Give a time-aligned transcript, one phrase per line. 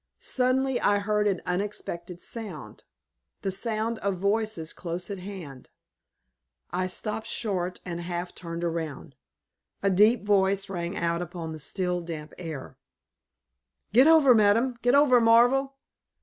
[0.17, 2.85] Suddenly I heard an unexpected sound
[3.43, 5.69] the sound of voices close at hand.
[6.71, 9.13] I stopped short and half turned round.
[9.83, 12.79] A deep voice rang out upon the still, damp air
[13.93, 14.79] "Get over, Madam!
[14.81, 15.75] Get over, Marvel!"